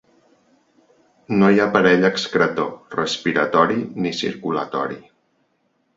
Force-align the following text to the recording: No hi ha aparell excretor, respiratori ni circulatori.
No 1.41 1.49
hi 1.55 1.59
ha 1.63 1.67
aparell 1.71 2.09
excretor, 2.09 2.73
respiratori 2.97 3.79
ni 4.05 4.15
circulatori. 4.25 4.99